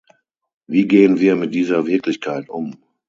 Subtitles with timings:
[0.65, 2.81] Wie gehen wir mit dieser Wirklichkeit um?